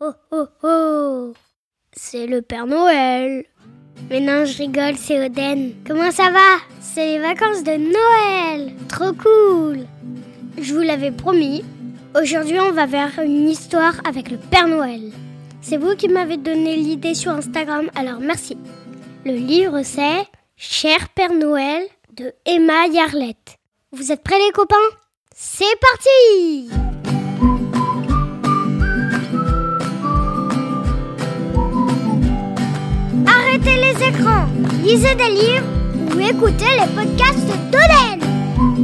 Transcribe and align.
Oh 0.00 0.12
oh 0.32 0.46
oh 0.62 1.32
C'est 1.92 2.26
le 2.26 2.42
Père 2.42 2.66
Noël 2.66 3.44
Mais 4.10 4.20
non, 4.20 4.44
je 4.44 4.58
rigole, 4.58 4.96
c'est 4.96 5.24
Oden. 5.24 5.74
Comment 5.86 6.10
ça 6.10 6.30
va? 6.30 6.58
C'est 6.80 7.06
les 7.06 7.18
vacances 7.20 7.62
de 7.62 7.72
Noël 7.76 8.74
Trop 8.88 9.12
cool 9.12 9.86
Je 10.58 10.74
vous 10.74 10.80
l'avais 10.80 11.12
promis, 11.12 11.64
aujourd'hui 12.20 12.58
on 12.60 12.72
va 12.72 12.86
vers 12.86 13.18
une 13.20 13.48
histoire 13.48 13.94
avec 14.06 14.30
le 14.30 14.36
Père 14.36 14.68
Noël. 14.68 15.12
C'est 15.60 15.76
vous 15.78 15.94
qui 15.96 16.08
m'avez 16.08 16.36
donné 16.36 16.76
l'idée 16.76 17.14
sur 17.14 17.32
Instagram, 17.32 17.88
alors 17.94 18.20
merci. 18.20 18.58
Le 19.24 19.32
livre 19.34 19.82
c'est 19.84 20.26
Cher 20.56 21.08
Père 21.10 21.32
Noël 21.32 21.84
de 22.16 22.32
Emma 22.46 22.86
Yarlette. 22.88 23.58
Vous 23.92 24.10
êtes 24.12 24.22
prêts 24.22 24.38
les 24.44 24.52
copains? 24.52 24.74
C'est 25.34 25.64
parti 25.80 26.93
lisez 34.82 35.14
des 35.14 35.30
livres 35.30 35.66
ou 36.14 36.20
écoutez 36.20 36.72
les 36.78 36.92
podcasts 36.94 37.48
d'Oden. 37.70 38.20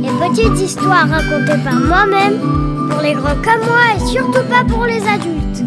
Les 0.02 0.29
petites 0.29 0.59
histoires 0.59 1.09
racontées 1.09 1.62
par 1.62 1.74
moi-même, 1.74 2.88
pour 2.91 3.01
les 3.01 3.15
grands 3.15 3.41
comme 3.43 3.65
moi 3.66 3.95
et 3.96 4.06
surtout 4.06 4.45
pas 4.48 4.65
pour 4.65 4.84
les 4.87 5.02
adultes. 5.06 5.62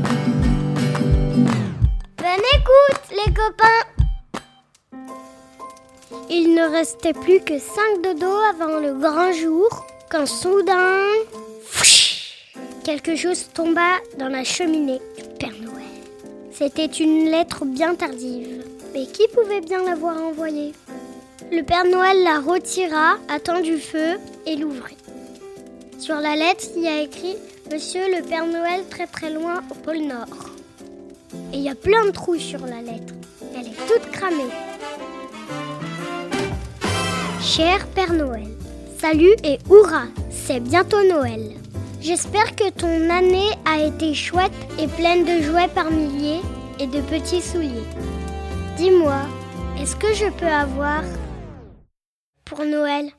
Bonne 2.18 2.48
écoute 2.56 3.04
les 3.12 3.34
copains 3.34 3.86
Il 6.30 6.56
ne 6.56 6.72
restait 6.72 7.14
plus 7.14 7.40
que 7.42 7.60
cinq 7.60 8.02
dodos 8.04 8.42
avant 8.50 8.80
le 8.80 9.00
grand 9.00 9.32
jour 9.34 9.86
quand 10.10 10.26
soudain... 10.26 11.06
quelque 12.84 13.16
chose 13.16 13.50
tomba 13.54 14.00
dans 14.18 14.30
la 14.30 14.44
cheminée 14.44 15.02
du 15.18 15.24
Père 15.40 15.56
Noël. 15.62 15.84
C'était 16.52 16.86
une 16.86 17.30
lettre 17.30 17.66
bien 17.66 17.96
tardive. 17.96 18.64
Mais 18.94 19.08
qui 19.08 19.28
pouvait 19.30 19.62
bien 19.62 19.84
l'avoir 19.84 20.22
envoyée 20.22 20.72
Le 21.52 21.64
Père 21.64 21.86
Noël 21.86 22.24
la 22.24 22.40
retira, 22.40 23.16
attend 23.28 23.60
du 23.60 23.80
feu 23.80 24.20
et 24.46 24.56
l'ouvrit. 24.56 24.98
Sur 25.98 26.16
la 26.18 26.36
lettre, 26.36 26.66
il 26.76 26.84
y 26.84 26.88
a 26.88 27.02
écrit 27.02 27.36
Monsieur 27.72 28.02
le 28.16 28.22
Père 28.22 28.46
Noël 28.46 28.82
très 28.92 29.08
très 29.08 29.32
loin 29.32 29.62
au 29.72 29.74
pôle 29.74 30.02
Nord. 30.02 30.52
Et 31.52 31.58
il 31.58 31.62
y 31.62 31.70
a 31.70 31.76
plein 31.76 32.06
de 32.06 32.12
trous 32.12 32.38
sur 32.38 32.60
la 32.60 32.82
lettre. 32.82 33.16
Elle 33.56 33.68
est 33.68 33.88
toute 33.88 34.12
cramée. 34.12 34.52
Cher 37.42 37.88
Père 37.96 38.14
Noël, 38.14 38.48
salut 39.00 39.36
et 39.44 39.58
hurrah, 39.72 40.08
c'est 40.30 40.60
bientôt 40.60 41.02
Noël. 41.04 41.54
J'espère 42.00 42.56
que 42.56 42.70
ton 42.70 43.10
année 43.10 43.50
a 43.66 43.84
été 43.84 44.14
chouette 44.14 44.52
et 44.78 44.88
pleine 44.88 45.26
de 45.26 45.42
jouets 45.42 45.68
par 45.70 45.90
milliers 45.90 46.42
et 46.80 46.86
de 46.86 47.02
petits 47.02 47.42
souliers. 47.42 47.88
Dis-moi, 48.78 49.22
est-ce 49.80 49.96
que 49.96 50.14
je 50.14 50.26
peux 50.32 50.48
avoir 50.48 51.04
pour 52.44 52.66
Noël? 52.66 53.12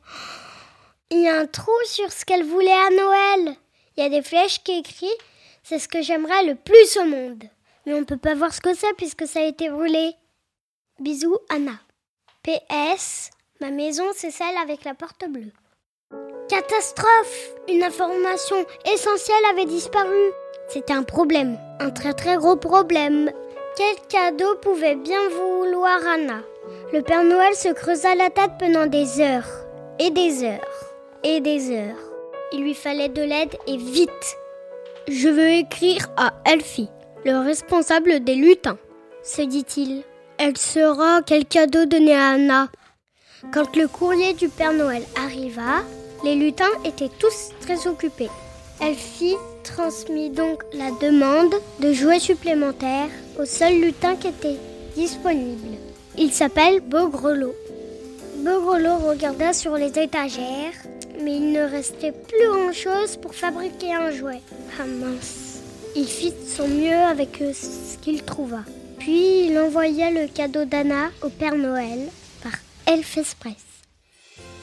Il 1.11 1.23
y 1.23 1.29
a 1.29 1.39
un 1.39 1.47
trou 1.47 1.73
sur 1.85 2.11
ce 2.11 2.25
qu'elle 2.25 2.45
voulait 2.45 2.71
à 2.73 2.91
Noël. 2.91 3.57
Il 3.97 4.03
y 4.03 4.07
a 4.07 4.09
des 4.09 4.23
flèches 4.23 4.63
qui 4.65 4.79
écrivent 4.79 5.11
c'est 5.63 5.79
ce 5.79 5.89
que 5.89 6.03
j'aimerais 6.03 6.45
le 6.45 6.57
plus 6.57 6.97
au 6.99 7.05
monde. 7.05 7.45
Mais 7.87 7.95
on 7.95 8.01
ne 8.01 8.05
peut 8.05 8.17
pas 8.17 8.35
voir 8.35 8.53
ce 8.53 8.61
que 8.61 8.75
c'est 8.75 8.95
puisque 8.97 9.27
ça 9.27 9.41
a 9.41 9.45
été 9.45 9.71
brûlé. 9.71 10.15
Bisous, 10.99 11.39
Anna. 11.49 11.73
PS, 12.43 13.31
ma 13.61 13.71
maison 13.71 14.05
c'est 14.13 14.33
celle 14.33 14.57
avec 14.63 14.85
la 14.85 14.95
porte 14.95 15.25
bleue. 15.29 15.53
Catastrophe 16.49 17.55
Une 17.69 17.83
information 17.85 18.57
essentielle 18.93 19.45
avait 19.53 19.67
disparu. 19.67 20.33
C'était 20.69 20.93
un 20.93 21.05
problème, 21.05 21.59
un 21.81 21.91
très 21.91 22.13
très 22.13 22.37
gros 22.37 22.57
problème. 22.57 23.31
Quel 23.77 23.97
cadeau 24.09 24.55
pouvait 24.63 24.95
bien 24.95 25.29
vouloir 25.31 25.99
Anna? 26.07 26.43
Le 26.93 27.03
Père 27.03 27.25
Noël 27.25 27.55
se 27.57 27.73
creusa 27.73 28.15
la 28.15 28.31
tête 28.31 28.53
pendant 28.57 28.87
des 28.87 29.21
heures, 29.21 29.49
et 29.99 30.11
des 30.11 30.45
heures, 30.45 30.61
et 31.25 31.41
des 31.41 31.73
heures. 31.73 31.97
Il 32.53 32.63
lui 32.63 32.75
fallait 32.75 33.09
de 33.09 33.23
l'aide 33.23 33.57
et 33.67 33.77
vite. 33.77 34.37
Je 35.09 35.29
veux 35.29 35.51
écrire 35.51 36.07
à 36.17 36.35
Elfie, 36.45 36.89
le 37.25 37.45
responsable 37.45 38.23
des 38.23 38.37
lutins, 38.37 38.79
se 39.25 39.43
dit-il. 39.43 40.05
Elle 40.39 40.57
saura 40.57 41.23
quel 41.27 41.45
cadeau 41.45 41.85
donner 41.85 42.15
à 42.15 42.29
Anna. 42.29 42.69
Quand 43.53 43.75
le 43.75 43.89
courrier 43.89 44.35
du 44.35 44.49
Père 44.49 44.73
Noël 44.73 45.03
arriva, 45.17 45.83
les 46.23 46.37
lutins 46.37 46.65
étaient 46.85 47.11
tous 47.19 47.51
très 47.61 47.89
occupés. 47.89 48.31
Elfie 48.81 49.37
transmit 49.65 50.31
donc 50.31 50.63
la 50.73 50.91
demande 51.01 51.55
de 51.81 51.93
jouets 51.93 52.21
supplémentaires 52.21 53.11
au 53.41 53.45
seul 53.45 53.81
lutin 53.81 54.15
qui 54.15 54.29
était 54.29 54.61
disponible. 54.95 55.77
Il 56.17 56.33
s'appelle 56.33 56.81
Beaugrelot. 56.81 57.55
Beaugrelot 58.37 58.99
regarda 58.99 59.53
sur 59.53 59.75
les 59.75 59.99
étagères, 59.99 60.75
mais 61.23 61.37
il 61.37 61.53
ne 61.53 61.63
restait 61.63 62.13
plus 62.13 62.49
grand-chose 62.49 63.17
pour 63.17 63.35
fabriquer 63.35 63.95
un 63.95 64.11
jouet. 64.11 64.43
Ah 64.79 64.85
mince. 64.85 65.63
Il 65.97 66.07
fit 66.07 66.35
son 66.47 66.69
mieux 66.69 67.03
avec 67.11 67.39
ce 67.39 67.99
qu'il 67.99 68.23
trouva. 68.23 68.61
Puis 68.99 69.47
il 69.47 69.59
envoya 69.59 70.11
le 70.11 70.29
cadeau 70.29 70.65
d'Anna 70.65 71.11
au 71.23 71.29
Père 71.29 71.57
Noël 71.57 72.01
par 72.43 72.53
Elf 72.87 73.19
Express. 73.19 73.65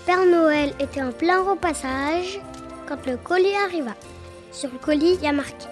Père 0.05 0.25
Noël 0.25 0.73
était 0.79 1.01
en 1.01 1.11
plein 1.11 1.41
repassage 1.41 2.39
quand 2.87 3.05
le 3.05 3.17
colis 3.17 3.55
arriva. 3.65 3.95
Sur 4.51 4.69
le 4.69 4.79
colis, 4.79 5.15
il 5.15 5.23
y 5.23 5.27
a 5.27 5.31
marqué 5.31 5.65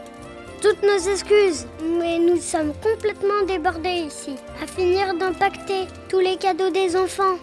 Toutes 0.62 0.82
nos 0.84 1.12
excuses, 1.12 1.68
mais 2.00 2.18
nous 2.18 2.40
sommes 2.40 2.74
complètement 2.82 3.44
débordés 3.46 4.06
ici, 4.08 4.36
à 4.64 4.68
finir 4.68 5.14
d'impacter 5.16 5.88
tous 6.08 6.20
les 6.20 6.38
cadeaux 6.38 6.70
des 6.70 6.96
enfants. 6.96 7.38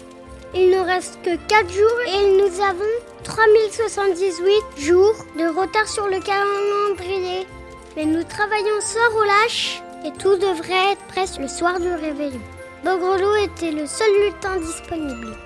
Il 0.54 0.70
ne 0.70 0.78
reste 0.78 1.18
que 1.22 1.36
4 1.36 1.70
jours 1.70 2.00
et 2.06 2.38
nous 2.38 2.60
avons 2.62 2.84
3078 3.24 4.62
jours 4.78 5.14
de 5.38 5.46
retard 5.48 5.86
sur 5.86 6.06
le 6.06 6.20
calendrier. 6.20 7.46
Mais 7.96 8.06
nous 8.06 8.24
travaillons 8.24 8.80
sans 8.80 9.18
relâche 9.18 9.82
et 10.06 10.12
tout 10.12 10.36
devrait 10.36 10.92
être 10.92 11.04
presque 11.08 11.38
le 11.38 11.48
soir 11.48 11.78
du 11.78 11.88
réveillon. 11.88 12.40
Bogrelot 12.82 13.36
était 13.44 13.72
le 13.72 13.86
seul 13.86 14.08
lutin 14.24 14.56
disponible. 14.60 15.36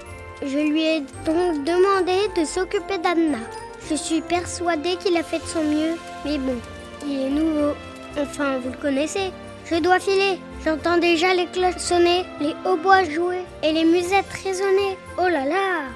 Je 0.43 0.59
lui 0.59 0.83
ai 0.83 1.01
donc 1.27 1.65
demandé 1.65 2.29
de 2.37 2.45
s'occuper 2.45 2.99
d'Anna. 2.99 3.39
Je 3.91 3.97
suis 3.97 4.21
persuadée 4.21 4.95
qu'il 5.03 5.17
a 5.17 5.25
fait 5.25 5.41
de 5.41 5.47
son 5.47 5.65
mieux, 5.65 5.97
mais 6.25 6.39
bon, 6.39 6.57
il 7.05 7.23
est 7.23 7.29
nouveau. 7.29 7.75
Enfin, 8.17 8.59
vous 8.59 8.71
le 8.71 8.77
connaissez. 8.77 9.33
Je 9.65 9.81
dois 9.81 9.99
filer. 9.99 10.39
J'entends 10.65 10.99
déjà 10.99 11.35
les 11.35 11.47
cloches 11.47 11.79
sonner, 11.79 12.25
les 12.41 12.55
hautbois 12.65 13.03
jouer 13.03 13.43
et 13.65 13.73
les 13.73 13.85
musettes 13.85 14.33
résonner. 14.45 14.97
Oh 15.19 15.29
là 15.29 15.45
là 15.45 15.89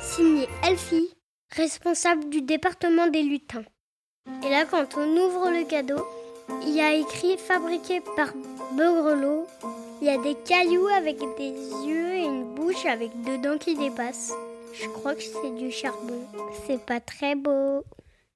Signé 0.00 0.48
Elfie, 0.64 1.12
responsable 1.56 2.28
du 2.28 2.40
département 2.40 3.08
des 3.08 3.22
lutins. 3.22 3.64
Et 4.46 4.50
là, 4.50 4.64
quand 4.70 4.86
on 4.96 5.16
ouvre 5.16 5.50
le 5.50 5.64
cadeau, 5.64 6.06
il 6.62 6.76
y 6.76 6.80
a 6.80 6.94
écrit 6.94 7.36
fabriqué 7.36 8.00
par 8.14 8.28
Beugrelot. 8.74 9.48
Il 10.00 10.06
y 10.06 10.10
a 10.10 10.18
des 10.18 10.36
cailloux 10.36 10.86
avec 10.86 11.18
des 11.36 11.50
yeux 11.84 12.14
et 12.14 12.22
une 12.22 12.54
bouche 12.54 12.86
avec 12.86 13.10
deux 13.22 13.38
dents 13.38 13.58
qui 13.58 13.74
dépassent. 13.74 14.32
Je 14.72 14.88
crois 14.88 15.14
que 15.14 15.22
c'est 15.22 15.54
du 15.56 15.70
charbon. 15.70 16.20
C'est 16.66 16.84
pas 16.84 17.00
très 17.00 17.34
beau. 17.34 17.84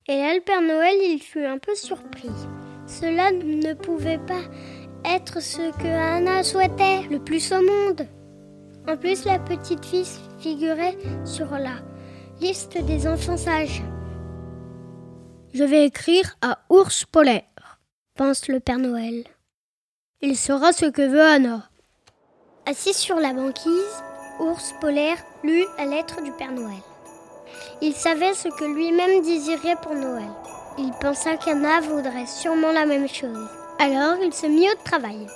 Et 0.08 0.16
là, 0.16 0.34
le 0.34 0.40
Père 0.40 0.62
Noël, 0.62 0.96
il 1.00 1.20
fut 1.20 1.44
un 1.44 1.58
peu 1.58 1.74
surpris. 1.74 2.30
Cela 2.86 3.30
ne 3.30 3.74
pouvait 3.74 4.18
pas 4.18 4.42
être 5.04 5.40
ce 5.40 5.70
que 5.78 5.86
Anna 5.86 6.42
souhaitait 6.42 7.02
le 7.10 7.18
plus 7.18 7.52
au 7.52 7.62
monde. 7.62 8.06
En 8.88 8.96
plus, 8.96 9.24
la 9.24 9.38
petite 9.38 9.84
fille 9.84 10.06
figurait 10.40 10.98
sur 11.24 11.50
la 11.52 11.76
liste 12.40 12.78
des 12.78 13.06
enfants 13.06 13.36
sages. 13.36 13.82
Je 15.54 15.64
vais 15.64 15.86
écrire 15.86 16.36
à 16.40 16.58
Ours 16.68 17.04
Polaire, 17.04 17.78
pense 18.14 18.48
le 18.48 18.58
Père 18.58 18.78
Noël. 18.78 19.24
Il 20.20 20.36
saura 20.36 20.72
ce 20.72 20.86
que 20.86 21.02
veut 21.02 21.20
Anna. 21.22 21.68
Assis 22.66 22.94
sur 22.94 23.16
la 23.16 23.32
banquise, 23.32 24.02
Ours 24.40 24.74
Polaire 24.80 25.18
lut 25.44 25.64
la 25.78 25.84
lettre 25.84 26.22
du 26.22 26.32
Père 26.32 26.52
Noël. 26.52 26.82
Il 27.80 27.92
savait 27.92 28.34
ce 28.34 28.48
que 28.48 28.64
lui-même 28.64 29.22
désirait 29.22 29.76
pour 29.82 29.94
Noël. 29.94 30.30
Il 30.78 30.90
pensa 31.00 31.36
qu'Anna 31.36 31.80
voudrait 31.80 32.26
sûrement 32.26 32.72
la 32.72 32.86
même 32.86 33.08
chose. 33.08 33.48
Alors 33.78 34.16
il 34.22 34.32
se 34.32 34.46
mit 34.46 34.68
au 34.70 34.74
travail. 34.84 35.26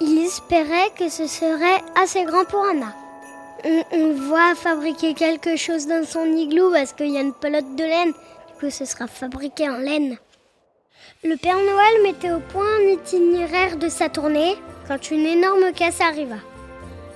Il 0.00 0.18
espérait 0.24 0.90
que 0.98 1.08
ce 1.08 1.26
serait 1.26 1.82
assez 1.94 2.24
grand 2.24 2.44
pour 2.44 2.64
Anna. 2.64 2.92
On, 3.92 4.12
voit 4.12 4.54
fabriquer 4.54 5.14
quelque 5.14 5.56
chose 5.56 5.86
dans 5.86 6.04
son 6.04 6.26
igloo 6.26 6.70
parce 6.72 6.92
qu'il 6.92 7.10
y 7.10 7.16
a 7.16 7.22
une 7.22 7.32
pelote 7.32 7.76
de 7.76 7.84
laine. 7.84 8.12
Du 8.12 8.54
coup, 8.60 8.70
ce 8.70 8.84
sera 8.84 9.06
fabriqué 9.06 9.70
en 9.70 9.78
laine. 9.78 10.18
Le 11.22 11.36
Père 11.36 11.56
Noël 11.56 12.02
mettait 12.02 12.32
au 12.32 12.40
point 12.40 12.66
un 12.80 12.92
itinéraire 12.92 13.76
de 13.76 13.88
sa 13.88 14.08
tournée 14.08 14.56
quand 14.86 15.10
une 15.10 15.24
énorme 15.24 15.72
caisse 15.72 16.00
arriva. 16.00 16.36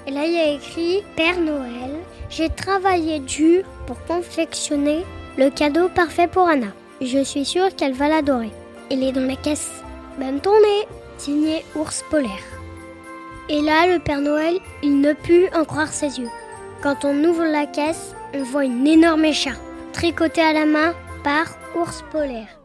Et 0.08 0.10
là, 0.10 0.24
il 0.24 0.32
y 0.32 0.38
a 0.38 0.52
écrit 0.52 1.04
Père 1.16 1.38
Noël, 1.38 2.02
j'ai 2.30 2.48
travaillé 2.48 3.18
dur 3.18 3.62
pour 3.86 4.02
confectionner 4.06 5.04
le 5.36 5.50
cadeau 5.50 5.90
parfait 5.90 6.26
pour 6.26 6.48
Anna. 6.48 6.68
Je 7.02 7.22
suis 7.22 7.44
sûre 7.44 7.76
qu'elle 7.76 7.92
va 7.92 8.08
l'adorer. 8.08 8.50
Il 8.90 9.04
est 9.04 9.12
dans 9.12 9.28
la 9.28 9.36
caisse. 9.36 9.70
Bonne 10.18 10.40
tournée 10.40 10.88
Signé 11.18 11.62
Ours 11.76 12.02
Polaire. 12.08 12.30
Et 13.50 13.60
là, 13.60 13.86
le 13.86 13.98
Père 13.98 14.22
Noël, 14.22 14.58
il 14.82 14.98
ne 15.02 15.12
put 15.12 15.46
en 15.54 15.66
croire 15.66 15.92
ses 15.92 16.18
yeux. 16.18 16.30
Quand 16.82 17.04
on 17.04 17.24
ouvre 17.24 17.44
la 17.44 17.66
caisse, 17.66 18.14
on 18.32 18.42
voit 18.44 18.64
une 18.64 18.86
énorme 18.86 19.26
écharpe, 19.26 19.60
tricotée 19.92 20.40
à 20.40 20.54
la 20.54 20.64
main 20.64 20.94
par 21.22 21.48
Ours 21.76 22.02
Polaire. 22.10 22.58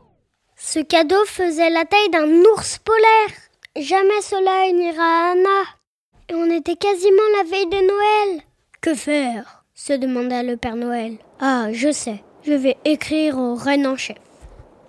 Ce 0.55 0.79
cadeau 0.79 1.25
faisait 1.25 1.71
la 1.71 1.83
taille 1.83 2.09
d'un 2.09 2.29
ours 2.53 2.77
polaire. 2.77 3.37
Jamais 3.75 4.21
cela 4.21 4.71
n'ira 4.71 5.31
Anna. 5.33 5.82
Et 6.29 6.35
on 6.35 6.49
était 6.49 6.75
quasiment 6.75 7.21
la 7.37 7.49
veille 7.49 7.69
de 7.69 7.87
Noël. 7.87 8.41
Que 8.81 8.93
faire 8.95 9.65
se 9.75 9.93
demanda 9.93 10.43
le 10.43 10.55
Père 10.55 10.75
Noël. 10.75 11.17
Ah, 11.39 11.67
je 11.73 11.91
sais, 11.91 12.23
je 12.45 12.53
vais 12.53 12.77
écrire 12.85 13.37
aux 13.37 13.55
reines 13.55 13.87
en 13.87 13.97
chef. 13.97 14.17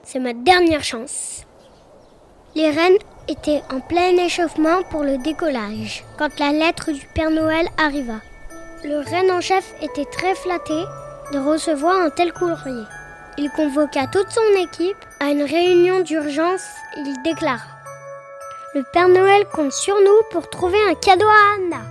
C'est 0.05 0.21
ma 0.21 0.33
dernière 0.33 0.85
chance. 0.85 1.45
Les 2.55 2.71
reines 2.71 2.99
étaient 3.27 3.63
en 3.73 3.81
plein 3.81 4.17
échauffement 4.17 4.83
pour 4.91 5.03
le 5.03 5.19
décollage 5.19 6.05
quand 6.19 6.39
la 6.39 6.53
lettre 6.53 6.93
du 6.93 7.05
Père 7.15 7.31
Noël 7.31 7.67
arriva. 7.79 8.21
Le 8.85 8.99
reine 8.99 9.33
en 9.33 9.41
chef 9.41 9.75
était 9.83 10.05
très 10.05 10.35
flatté 10.37 10.85
de 11.33 11.39
recevoir 11.39 12.01
un 12.01 12.11
tel 12.11 12.33
courrier. 12.33 12.85
Il 13.39 13.51
convoqua 13.51 14.07
toute 14.07 14.31
son 14.31 14.63
équipe 14.63 14.97
à 15.19 15.31
une 15.31 15.43
réunion 15.43 16.01
d'urgence. 16.01 16.67
Il 16.97 17.15
déclara 17.25 17.74
Le 18.75 18.83
Père 18.83 19.09
Noël 19.09 19.45
compte 19.53 19.73
sur 19.73 19.95
nous 20.01 20.23
pour 20.33 20.51
trouver 20.51 20.81
un 20.91 20.97
cadeau 20.97 21.29
à 21.29 21.55
Anna. 21.57 21.83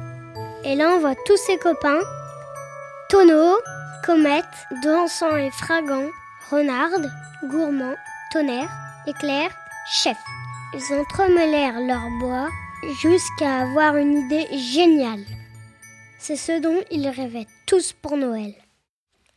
Et 0.65 0.75
voit 0.99 1.15
tous 1.25 1.37
ses 1.37 1.57
copains 1.57 2.01
Tonneau, 3.07 3.55
Comète, 4.05 4.43
Dansant 4.83 5.37
et 5.37 5.49
Fragant, 5.51 6.09
Renard, 6.51 6.89
Gourmand, 7.45 7.95
Tonnerre, 8.33 8.69
Éclair, 9.07 9.49
Chef. 9.93 10.17
Ils 10.73 10.93
entremêlèrent 10.93 11.79
leur 11.79 12.09
bois 12.19 12.49
jusqu'à 12.99 13.61
avoir 13.61 13.95
une 13.95 14.17
idée 14.25 14.47
géniale. 14.57 15.23
C'est 16.19 16.35
ce 16.35 16.59
dont 16.59 16.81
ils 16.91 17.07
rêvaient 17.07 17.47
tous 17.65 17.93
pour 17.93 18.17
Noël. 18.17 18.55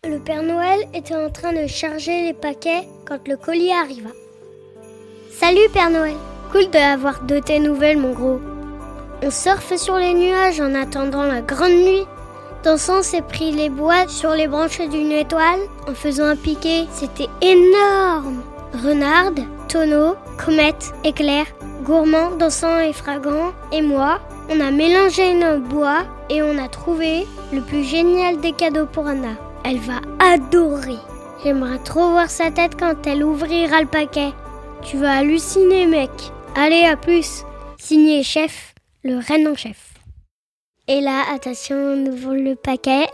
Le 0.03 0.19
Père 0.19 0.43
Noël 0.43 0.81
était 0.95 1.15
en 1.15 1.31
train 1.31 1.53
de 1.53 1.69
charger 1.69 2.23
les 2.23 2.35
paquets 2.35 2.89
quand 3.07 3.29
le 3.29 3.37
colis 3.37 3.73
arriva. 3.73 4.11
Salut 5.31 5.69
Père 5.73 5.91
Noël, 5.91 6.17
cool 6.57 6.71
d'avoir 6.71 7.23
de 7.23 7.39
tes 7.39 7.59
nouvelles 7.59 7.99
mon 7.99 8.13
gros. 8.13 8.41
On 9.23 9.31
surfe 9.31 9.77
sur 9.77 9.97
les 9.97 10.15
nuages 10.15 10.61
en 10.61 10.75
attendant 10.75 11.25
la 11.25 11.43
grande 11.43 11.73
nuit. 11.73 12.07
Dansant 12.65 13.03
s'est 13.03 13.23
pris 13.23 13.53
les 13.53 13.69
bois 13.69 14.09
sur 14.09 14.31
les 14.31 14.47
branches 14.47 14.81
d'une 14.81 15.13
étoile 15.13 15.61
en 15.89 15.95
faisant 15.95 16.27
un 16.27 16.37
piqué. 16.37 16.87
C'était 16.93 17.29
énorme. 17.43 18.43
Renard, 18.73 19.33
tonneau, 19.69 20.15
comète, 20.43 20.95
éclair, 21.05 21.47
gourmand, 21.83 22.31
dansant 22.39 22.79
et 22.79 22.93
fragant, 22.93 23.53
et 23.73 23.83
moi, 23.83 24.19
on 24.51 24.61
a 24.61 24.71
mélangé 24.71 25.35
nos 25.35 25.59
bois 25.59 26.05
et 26.31 26.43
on 26.43 26.59
a 26.59 26.69
trouvé 26.69 27.27
le 27.53 27.61
plus 27.61 27.85
génial 27.85 28.41
des 28.41 28.53
cadeaux 28.53 28.87
pour 28.87 29.07
Anna. 29.07 29.35
Elle 29.65 29.81
va 29.81 30.01
adorer. 30.21 30.99
J'aimerais 31.45 31.79
trop 31.79 32.11
voir 32.11 32.31
sa 32.31 32.51
tête 32.51 32.79
quand 32.79 33.07
elle 33.07 33.25
ouvrira 33.25 33.81
le 33.81 33.89
paquet. 33.89 34.33
Tu 34.83 34.97
vas 34.97 35.17
halluciner, 35.19 35.87
mec. 35.87 36.33
Allez, 36.59 36.87
à 36.87 36.97
plus. 36.97 37.45
Signé 37.79 38.23
chef, 38.23 38.75
le 39.05 39.19
reine 39.19 39.47
en 39.47 39.55
chef. 39.55 39.93
Et 40.89 41.03
là, 41.03 41.25
attention, 41.35 41.77
on 41.77 42.07
ouvre 42.07 42.35
le 42.35 42.55
paquet. 42.55 43.07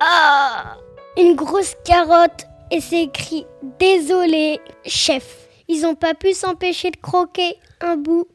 Ah 0.00 0.78
Une 1.18 1.34
grosse 1.34 1.74
carotte 1.84 2.46
et 2.70 2.80
c'est 2.80 3.02
écrit 3.02 3.44
Désolé, 3.78 4.58
chef. 4.86 5.48
Ils 5.68 5.82
n'ont 5.82 5.94
pas 5.94 6.14
pu 6.14 6.32
s'empêcher 6.32 6.90
de 6.90 6.96
croquer 6.96 7.56
un 7.82 7.96
bout. 7.96 8.26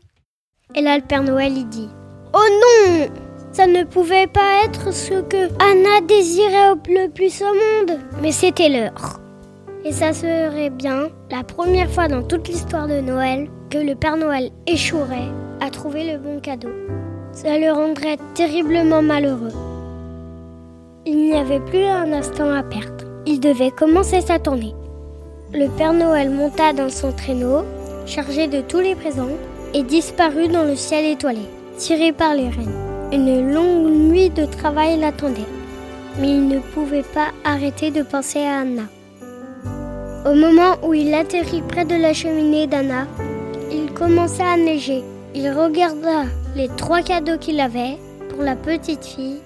Et 0.75 0.81
là, 0.81 0.99
le 0.99 1.03
Père 1.03 1.23
Noël, 1.23 1.57
il 1.57 1.67
dit 1.67 1.89
Oh 2.31 2.47
non 2.61 3.07
ça 3.53 3.65
ne 3.65 3.85
pouvait 3.85 4.27
pas 4.27 4.65
être 4.65 4.93
ce 4.93 5.21
que 5.21 5.47
Anna 5.59 6.01
désirait 6.07 6.75
le 6.89 7.07
plus 7.07 7.41
au 7.41 7.45
monde, 7.45 7.99
mais 8.21 8.31
c'était 8.31 8.69
l'heure. 8.69 9.19
Et 9.83 9.91
ça 9.91 10.13
serait 10.13 10.69
bien 10.69 11.09
la 11.31 11.43
première 11.43 11.89
fois 11.89 12.07
dans 12.07 12.21
toute 12.21 12.47
l'histoire 12.47 12.87
de 12.87 12.99
Noël 12.99 13.49
le 13.83 13.95
Père 13.95 14.17
Noël 14.17 14.49
échouerait 14.65 15.31
à 15.61 15.69
trouver 15.69 16.11
le 16.11 16.17
bon 16.17 16.39
cadeau. 16.39 16.69
Ça 17.31 17.57
le 17.57 17.71
rendrait 17.71 18.17
terriblement 18.33 19.01
malheureux. 19.01 19.53
Il 21.05 21.17
n'y 21.17 21.35
avait 21.35 21.59
plus 21.59 21.83
un 21.83 22.11
instant 22.13 22.51
à 22.51 22.63
perdre. 22.63 23.05
Il 23.25 23.39
devait 23.39 23.71
commencer 23.71 24.21
sa 24.21 24.39
tournée. 24.39 24.73
Le 25.53 25.67
Père 25.77 25.93
Noël 25.93 26.29
monta 26.29 26.73
dans 26.73 26.89
son 26.89 27.11
traîneau, 27.11 27.63
chargé 28.05 28.47
de 28.47 28.61
tous 28.61 28.79
les 28.79 28.95
présents, 28.95 29.37
et 29.73 29.83
disparut 29.83 30.47
dans 30.47 30.63
le 30.63 30.75
ciel 30.75 31.05
étoilé, 31.05 31.41
tiré 31.77 32.11
par 32.11 32.35
les 32.35 32.49
reines. 32.49 32.87
Une 33.13 33.53
longue 33.53 33.89
nuit 33.89 34.29
de 34.29 34.45
travail 34.45 34.99
l'attendait, 34.99 35.41
mais 36.19 36.29
il 36.29 36.47
ne 36.47 36.59
pouvait 36.59 37.03
pas 37.03 37.27
arrêter 37.45 37.91
de 37.91 38.01
penser 38.01 38.39
à 38.39 38.59
Anna. 38.59 38.83
Au 40.25 40.33
moment 40.33 40.75
où 40.83 40.93
il 40.93 41.13
atterrit 41.13 41.61
près 41.61 41.85
de 41.85 41.95
la 41.95 42.11
cheminée 42.13 42.67
d'Anna, 42.67 43.07
il 43.71 43.93
commença 43.93 44.45
à 44.45 44.57
neiger. 44.57 45.03
Il 45.35 45.49
regarda 45.51 46.23
les 46.55 46.69
trois 46.77 47.01
cadeaux 47.01 47.37
qu'il 47.37 47.59
avait 47.59 47.97
pour 48.29 48.43
la 48.43 48.55
petite 48.55 49.05
fille 49.05 49.41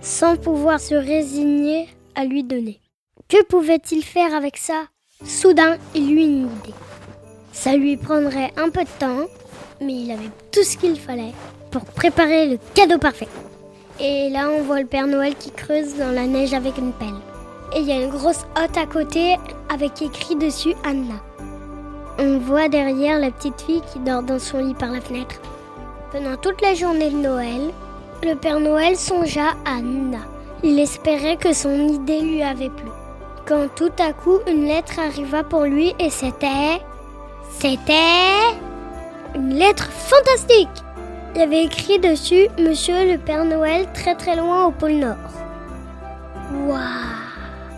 sans 0.00 0.36
pouvoir 0.36 0.80
se 0.80 0.94
résigner 0.94 1.88
à 2.14 2.24
lui 2.24 2.44
donner. 2.44 2.80
Que 3.28 3.42
pouvait-il 3.44 4.04
faire 4.04 4.34
avec 4.34 4.56
ça? 4.56 4.84
Soudain, 5.24 5.78
il 5.94 6.12
eut 6.12 6.22
une 6.22 6.46
idée. 6.46 6.74
Ça 7.52 7.74
lui 7.76 7.96
prendrait 7.96 8.52
un 8.56 8.68
peu 8.68 8.82
de 8.82 8.98
temps, 8.98 9.26
mais 9.80 9.94
il 9.94 10.10
avait 10.10 10.30
tout 10.52 10.62
ce 10.62 10.76
qu'il 10.76 10.98
fallait 10.98 11.32
pour 11.70 11.84
préparer 11.84 12.48
le 12.48 12.58
cadeau 12.74 12.98
parfait. 12.98 13.28
Et 14.00 14.28
là, 14.30 14.50
on 14.50 14.62
voit 14.62 14.80
le 14.80 14.86
Père 14.86 15.06
Noël 15.06 15.34
qui 15.36 15.50
creuse 15.50 15.96
dans 15.96 16.10
la 16.10 16.26
neige 16.26 16.52
avec 16.52 16.76
une 16.78 16.92
pelle. 16.92 17.08
Et 17.74 17.80
il 17.80 17.86
y 17.86 17.92
a 17.92 18.02
une 18.02 18.10
grosse 18.10 18.44
hotte 18.56 18.76
à 18.76 18.86
côté 18.86 19.36
avec 19.72 20.02
écrit 20.02 20.36
dessus 20.36 20.74
Anna. 20.84 21.22
On 22.18 22.38
voit 22.38 22.68
derrière 22.68 23.18
la 23.18 23.30
petite 23.30 23.60
fille 23.60 23.82
qui 23.92 23.98
dort 23.98 24.22
dans 24.22 24.38
son 24.38 24.58
lit 24.58 24.74
par 24.74 24.90
la 24.90 25.00
fenêtre. 25.00 25.36
Pendant 26.12 26.36
toute 26.36 26.60
la 26.60 26.74
journée 26.74 27.10
de 27.10 27.16
Noël, 27.16 27.70
le 28.22 28.34
Père 28.34 28.60
Noël 28.60 28.96
songea 28.96 29.50
à 29.64 29.78
Anna. 29.78 30.20
Il 30.62 30.78
espérait 30.78 31.36
que 31.36 31.52
son 31.52 31.88
idée 31.88 32.20
lui 32.20 32.42
avait 32.42 32.70
plu. 32.70 32.88
Quand 33.46 33.68
tout 33.74 33.92
à 33.98 34.12
coup 34.12 34.38
une 34.46 34.64
lettre 34.64 34.98
arriva 34.98 35.42
pour 35.42 35.64
lui 35.64 35.94
et 35.98 36.10
c'était... 36.10 36.80
C'était... 37.50 38.56
Une 39.34 39.54
lettre 39.54 39.90
fantastique 39.90 40.84
il 41.36 41.40
avait 41.40 41.64
écrit 41.64 41.98
dessus 41.98 42.46
Monsieur 42.60 43.10
le 43.10 43.18
Père 43.18 43.44
Noël 43.44 43.88
très 43.92 44.14
très 44.14 44.36
loin 44.36 44.66
au 44.66 44.70
pôle 44.70 44.92
Nord. 44.92 45.16
Waouh 46.52 46.78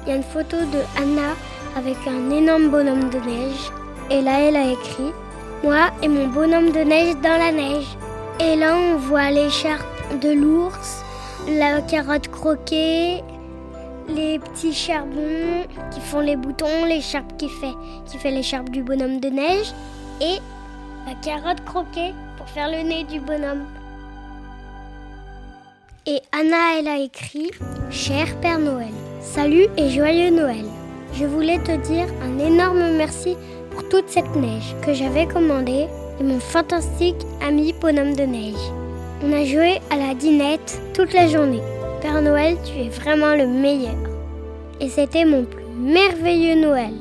Il 0.02 0.10
y 0.10 0.12
a 0.12 0.16
une 0.16 0.22
photo 0.22 0.58
de 0.58 0.80
Anna 1.00 1.32
avec 1.74 1.96
un 2.06 2.30
énorme 2.30 2.68
bonhomme 2.68 3.08
de 3.08 3.18
neige. 3.20 3.70
Et 4.10 4.22
là, 4.22 4.40
elle 4.40 4.56
a 4.56 4.70
écrit 4.72 5.12
Moi 5.62 5.90
et 6.02 6.08
mon 6.08 6.28
bonhomme 6.28 6.70
de 6.70 6.80
neige 6.80 7.16
dans 7.22 7.38
la 7.38 7.52
neige. 7.52 7.96
Et 8.40 8.56
là, 8.56 8.76
on 8.76 8.96
voit 8.96 9.30
l'écharpe 9.30 9.84
de 10.20 10.30
l'ours, 10.30 11.02
la 11.48 11.80
carotte 11.80 12.28
croquée, 12.28 13.22
les 14.08 14.38
petits 14.38 14.74
charbons 14.74 15.66
qui 15.90 16.00
font 16.00 16.20
les 16.20 16.36
boutons, 16.36 16.84
l'écharpe 16.86 17.36
qui 17.38 17.48
fait, 17.48 17.74
qui 18.06 18.18
fait 18.18 18.30
l'écharpe 18.30 18.70
du 18.70 18.82
bonhomme 18.82 19.20
de 19.20 19.28
neige 19.28 19.72
et 20.20 20.38
la 21.06 21.14
carotte 21.22 21.64
croquée 21.64 22.12
faire 22.46 22.70
le 22.70 22.82
nez 22.82 23.04
du 23.04 23.20
bonhomme. 23.20 23.64
Et 26.06 26.20
Anna, 26.32 26.78
elle 26.78 26.88
a 26.88 26.98
écrit 26.98 27.50
Cher 27.90 28.26
Père 28.40 28.58
Noël, 28.58 28.92
salut 29.20 29.66
et 29.76 29.90
joyeux 29.90 30.30
Noël. 30.30 30.64
Je 31.14 31.24
voulais 31.24 31.58
te 31.58 31.76
dire 31.88 32.06
un 32.22 32.38
énorme 32.38 32.96
merci 32.96 33.34
pour 33.34 33.55
toute 33.90 34.08
cette 34.08 34.34
neige 34.36 34.74
que 34.84 34.92
j'avais 34.92 35.26
commandée 35.26 35.86
et 36.18 36.22
mon 36.22 36.40
fantastique 36.40 37.26
ami 37.40 37.72
bonhomme 37.72 38.14
de 38.14 38.22
neige. 38.22 38.72
On 39.22 39.32
a 39.32 39.44
joué 39.44 39.80
à 39.90 39.96
la 39.96 40.14
dinette 40.14 40.80
toute 40.94 41.12
la 41.12 41.28
journée. 41.28 41.62
Père 42.00 42.20
Noël, 42.20 42.56
tu 42.64 42.80
es 42.80 42.88
vraiment 42.88 43.34
le 43.34 43.46
meilleur. 43.46 43.96
Et 44.80 44.88
c'était 44.88 45.24
mon 45.24 45.44
plus 45.44 45.64
merveilleux 45.76 46.56
Noël. 46.56 46.94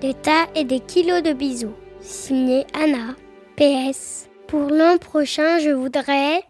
Des 0.00 0.14
tas 0.14 0.46
et 0.54 0.64
des 0.64 0.80
kilos 0.80 1.22
de 1.22 1.32
bisous. 1.32 1.74
Signé 2.00 2.64
Anna. 2.72 3.14
PS. 3.56 4.28
Pour 4.46 4.70
l'an 4.70 4.98
prochain, 4.98 5.58
je 5.58 5.70
voudrais... 5.70 6.42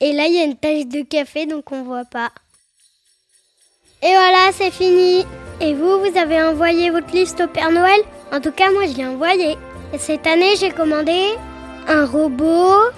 Et 0.00 0.12
là, 0.12 0.26
il 0.26 0.34
y 0.34 0.38
a 0.38 0.44
une 0.44 0.56
tache 0.56 0.86
de 0.86 1.02
café, 1.02 1.46
donc 1.46 1.72
on 1.72 1.82
voit 1.82 2.04
pas. 2.04 2.30
Et 4.02 4.12
voilà, 4.12 4.50
c'est 4.52 4.70
fini. 4.70 5.24
Et 5.60 5.72
vous, 5.72 6.00
vous 6.00 6.18
avez 6.18 6.42
envoyé 6.42 6.90
votre 6.90 7.12
liste 7.14 7.40
au 7.40 7.48
Père 7.48 7.70
Noël? 7.70 8.00
En 8.34 8.40
tout 8.40 8.50
cas, 8.50 8.72
moi, 8.72 8.86
je 8.88 8.96
l'ai 8.96 9.06
envoyé. 9.06 9.56
Et 9.92 9.98
cette 9.98 10.26
année, 10.26 10.56
j'ai 10.58 10.70
commandé 10.70 11.36
un 11.86 12.04
robot, 12.04 12.90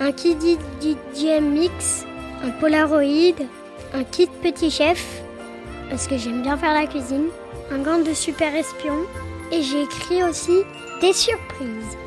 un 0.00 0.12
kit 0.12 0.34
DJ 0.80 1.42
Mix, 1.42 2.06
un 2.42 2.50
Polaroid, 2.52 3.34
un 3.92 4.04
kit 4.04 4.30
Petit 4.42 4.70
Chef, 4.70 5.20
parce 5.90 6.06
que 6.06 6.16
j'aime 6.16 6.40
bien 6.40 6.56
faire 6.56 6.72
la 6.72 6.86
cuisine, 6.86 7.26
un 7.70 7.80
gant 7.80 7.98
de 7.98 8.14
super 8.14 8.54
espion, 8.54 8.94
et 9.52 9.60
j'ai 9.60 9.82
écrit 9.82 10.22
aussi 10.22 10.62
des 11.02 11.12
surprises. 11.12 11.98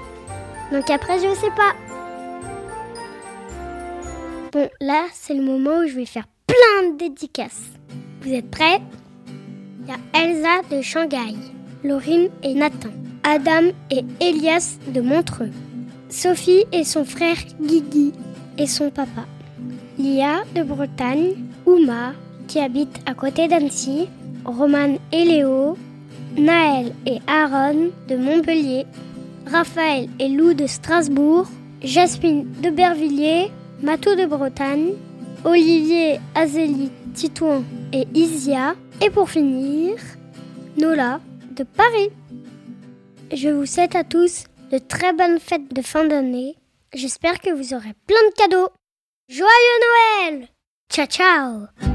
Donc 0.72 0.90
après, 0.90 1.20
je 1.20 1.36
sais 1.36 1.52
pas. 1.56 1.76
Bon, 4.54 4.68
là, 4.80 5.06
c'est 5.14 5.36
le 5.36 5.44
moment 5.44 5.82
où 5.84 5.88
je 5.88 5.94
vais 5.94 6.08
faire 6.08 6.26
plein 6.48 6.90
de 6.90 6.98
dédicaces. 6.98 7.70
Vous 8.22 8.34
êtes 8.34 8.50
prêts? 8.50 8.82
Il 9.82 9.88
y 9.88 9.92
a 9.92 10.24
Elsa 10.24 10.62
de 10.76 10.82
Shanghai, 10.82 11.36
Laurine 11.84 12.30
et 12.44 12.54
Nathan, 12.54 12.90
Adam 13.24 13.72
et 13.90 14.06
Elias 14.20 14.78
de 14.94 15.02
Montreux, 15.02 15.50
Sophie 16.10 16.66
et 16.72 16.84
son 16.84 17.06
frère 17.06 17.38
Guigui 17.62 18.14
et 18.58 18.68
son 18.68 18.90
papa, 18.90 19.26
Lia 19.98 20.44
de 20.56 20.64
Bretagne, 20.64 21.34
Uma 21.66 22.14
qui 22.48 22.60
habite 22.60 23.00
à 23.06 23.14
côté 23.14 23.48
d'Annecy, 23.48 24.08
Roman 24.46 24.98
et 25.12 25.26
Léo, 25.26 25.78
Naël 26.38 26.94
et 27.06 27.20
Aaron 27.28 27.90
de 28.08 28.16
Montpellier, 28.16 28.86
Raphaël 29.52 30.08
et 30.20 30.30
Lou 30.30 30.54
de 30.54 30.68
Strasbourg, 30.68 31.48
Jasmine 31.82 32.46
de 32.62 32.70
Bervilliers, 32.70 33.52
Matou 33.82 34.16
de 34.16 34.26
Bretagne, 34.26 34.92
Olivier, 35.44 36.20
Azélie, 36.36 36.92
Titouan 37.16 37.64
et 37.92 38.08
Isia. 38.14 38.76
Et 39.04 39.10
pour 39.10 39.30
finir, 39.30 39.96
Nola 40.78 41.20
de 41.52 41.64
Paris. 41.64 42.10
Je 43.34 43.50
vous 43.50 43.66
souhaite 43.66 43.96
à 43.96 44.04
tous 44.04 44.46
de 44.72 44.78
très 44.78 45.14
bonnes 45.14 45.40
fêtes 45.40 45.74
de 45.74 45.82
fin 45.82 46.06
d'année. 46.06 46.56
J'espère 46.94 47.40
que 47.40 47.52
vous 47.52 47.74
aurez 47.74 47.94
plein 48.08 48.30
de 48.30 48.34
cadeaux. 48.36 48.70
Joyeux 49.30 49.48
Noël 50.30 50.48
Ciao 50.90 51.06
ciao 51.06 51.91